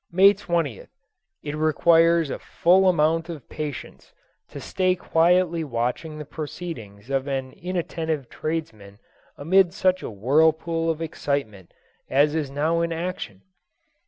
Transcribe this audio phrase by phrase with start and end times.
[0.11, 0.87] May 20th.
[1.43, 4.13] It requires a full amount of patience
[4.49, 8.97] to stay quietly watching the proceedings of an inattentive tradesman
[9.37, 11.71] amid such a whirlpool of excitement
[12.09, 13.43] as is now in action.